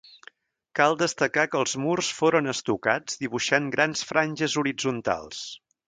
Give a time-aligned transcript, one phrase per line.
[0.79, 5.49] Cal destacar que els murs foren estucats dibuixant grans franges horitzontals.